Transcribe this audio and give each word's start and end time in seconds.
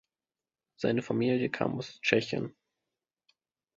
Seine 0.77 1.03
Familie 1.03 1.51
kam 1.51 1.75
aus 1.77 2.01
Tschechien. 2.01 2.55